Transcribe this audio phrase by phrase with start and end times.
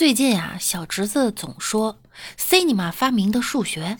[0.00, 1.98] 最近啊，小侄子总说
[2.38, 3.98] “cinema 发明的数学”，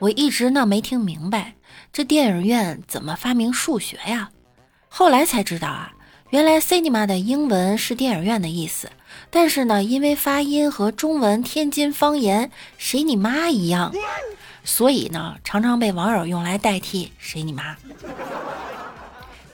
[0.00, 1.54] 我一直呢没听明白，
[1.94, 4.28] 这电影院怎么发明数学呀？
[4.90, 5.92] 后来才知道啊，
[6.28, 8.90] 原来 “cinema” 的英文是电影院的意思，
[9.30, 13.94] 但是呢，因为发音和中文天津方言“谁你妈”一样，
[14.62, 17.74] 所以呢，常常被网友用来代替“谁你妈”。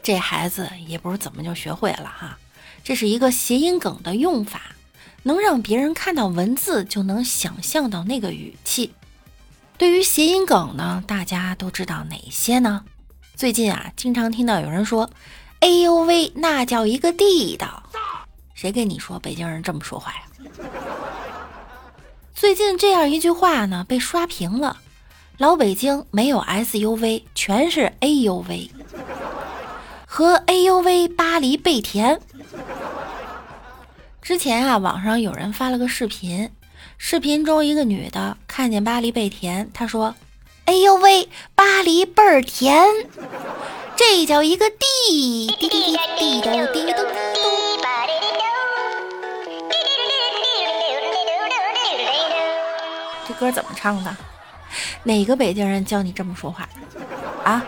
[0.03, 2.37] 这孩子也不知怎么就学会了哈，
[2.85, 4.77] 这是一个谐音梗的用法，
[5.23, 8.93] 能让别人看到文字就能想象到那个语气。
[9.79, 12.85] 对于谐音梗呢，大家都知道哪些呢？
[13.35, 15.11] 最近啊，经常听到有人说
[15.61, 17.83] ：“哎呦喂，那叫一个地道。”
[18.55, 20.21] 谁跟你说北京人这么说话呀？
[22.35, 24.77] 最近这样一句话呢，被刷屏了。
[25.39, 28.71] 老北京没有 SUV，全是 AUV。
[30.07, 30.81] 和哎呦
[31.45, 32.19] 喂，巴黎贝甜。
[34.23, 36.51] 之前啊，网上有人发了个视频，
[36.97, 40.15] 视频中一个女的看见巴黎贝甜，她说
[40.65, 42.83] ：“哎呦喂，巴黎倍儿甜，
[43.95, 47.07] 这叫一个地地地地的地的。”
[53.29, 54.17] 这歌怎么唱的？
[55.03, 56.67] 哪个北京人教你这么说话
[57.45, 57.63] 啊？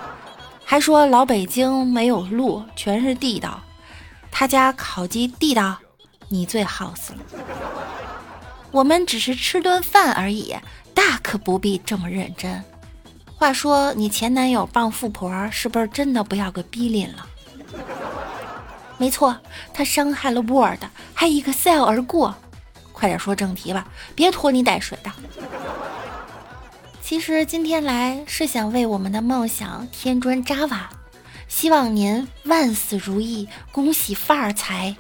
[0.68, 3.62] 还说老北京没有路，全是地道。
[4.32, 5.78] 他家烤鸡地道，
[6.28, 7.18] 你最好死了。
[8.72, 10.56] 我们只是吃顿饭而已，
[10.92, 12.64] 大可不必这么认真。
[13.36, 17.24] 话说你前男友傍富婆，是不是真的不要个逼脸了？
[18.98, 19.36] 没错，
[19.72, 20.80] 他伤害了 Word，
[21.14, 22.34] 还 Excel 而过。
[22.92, 23.86] 快点说正题吧，
[24.16, 25.12] 别拖泥带水的。
[27.08, 30.90] 其实今天来是想为我们的梦想添砖加瓦，
[31.46, 34.96] 希望您万事如意，恭喜发财。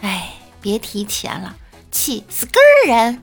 [0.00, 1.54] 哎，别提钱了，
[1.90, 2.54] 气死根
[2.86, 3.22] 人！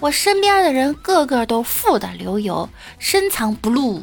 [0.00, 4.02] 我身边的人个个都富得流油，深藏不露，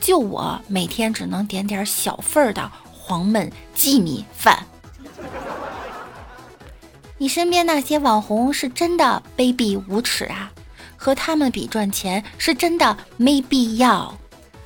[0.00, 4.64] 就我每天只能点点小份儿的黄焖鸡米饭。
[7.22, 10.50] 你身边那些网红是真的卑鄙无耻啊！
[10.96, 14.12] 和他们比赚钱是真的没必要。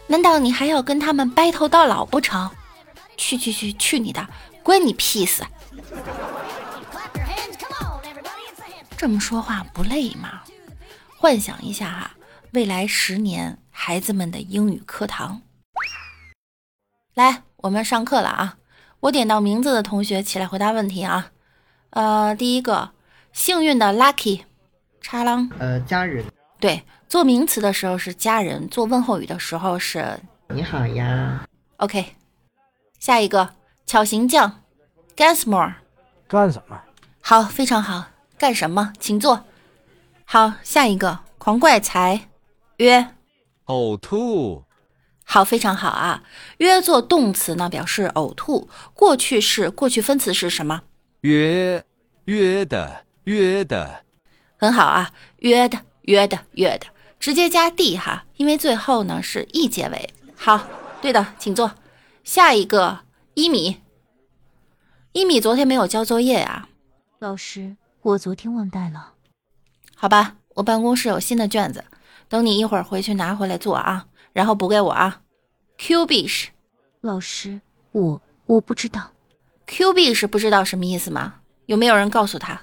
[0.07, 2.51] 难道你还要跟他们白头到老不成？
[3.19, 4.27] 去去去去你的，
[4.63, 5.45] 关你屁事！
[8.97, 10.41] 这么说话不累吗？
[11.19, 12.11] 幻想一下哈，
[12.53, 15.43] 未来十年孩子们的英语课堂。
[17.13, 18.57] 来，我们上课了啊！
[19.01, 21.33] 我点到名字的同学起来回答问题啊！
[21.91, 22.91] 呃，第一个
[23.33, 24.43] 幸运的 lucky，
[25.01, 25.51] 叉郎。
[25.59, 26.25] 呃，家人。
[26.59, 31.47] 对，做名词的时候是家人，做问候语的时候是你好呀。
[31.77, 32.15] OK，
[32.99, 33.55] 下一个
[33.87, 34.63] 巧行匠
[35.17, 35.75] ，Gasmore。
[36.29, 36.81] 干什么？
[37.21, 38.07] 好，非常好。
[38.39, 38.93] 干什么？
[38.99, 39.45] 请坐。
[40.25, 42.29] 好，下一个狂怪才，
[42.79, 43.09] 约。
[43.67, 44.65] 呕吐。
[45.25, 46.23] 好，非常好啊。
[46.59, 48.69] 约做动词呢，表示呕吐。
[48.95, 50.83] 过去式，过去分词是什么？
[51.27, 51.85] 约
[52.27, 54.05] 约的约的，
[54.59, 55.11] 很好啊！
[55.39, 56.87] 约的约的约的，
[57.19, 60.09] 直接加 d 哈，因为最后呢是 e 结尾。
[60.37, 60.69] 好，
[61.03, 61.73] 对的，请坐。
[62.23, 63.01] 下一个
[63.35, 63.81] 一米，
[65.11, 66.69] 一米昨天没有交作业呀？
[67.19, 69.15] 老师，我昨天忘带了。
[69.97, 71.85] 好吧，我办公室有新的卷子，
[72.29, 75.23] 等你一会儿回去拿回来做啊，然后补给我啊。
[75.79, 76.51] Q B 是，
[77.01, 77.61] 老师，
[77.91, 79.11] 我我不知道。
[79.67, 81.35] Q 币是不知道什么意思吗？
[81.67, 82.61] 有没有人告诉他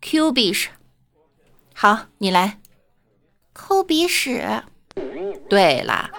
[0.00, 0.68] ？Q 币是，
[1.74, 2.58] 好，你来。
[3.52, 4.62] 抠鼻屎。
[5.48, 6.10] 对啦，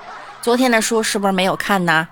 [0.41, 2.09] 昨天的书是不是没有看呢？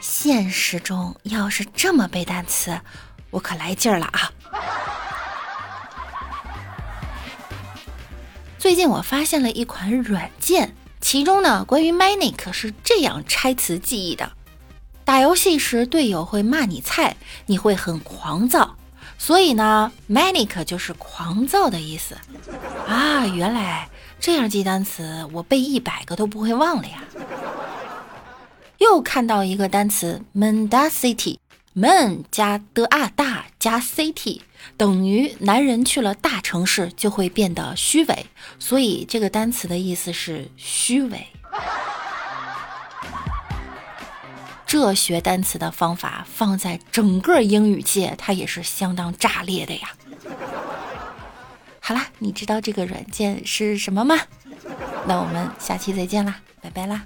[0.00, 2.78] 现实中要是这么背单词，
[3.30, 4.30] 我可来劲儿了啊！
[8.58, 14.32] 最近我发现了一款软件，其中呢关于 Manic 是这样拆词记忆的。
[15.04, 17.16] 打游戏时，队友会骂你菜，
[17.46, 18.76] 你会很狂躁，
[19.18, 22.16] 所以呢，manic 就是狂躁的意思
[22.88, 23.26] 啊。
[23.26, 27.04] 原来这样记单词，我背一百个都不会忘了呀。
[28.78, 34.40] 又看到一个单词 mendacity，men 加的啊大加 city
[34.76, 38.26] 等于男人去了大城市就会变得虚伪，
[38.58, 41.26] 所以这个单词的意思是虚伪。
[44.66, 49.90] 这学单词的方法放在整个英语界，它也是相当炸裂的呀。
[51.80, 54.16] 好啦，你知道这个软件是什么吗？
[55.06, 57.04] 那我们下期再见啦，拜拜啦。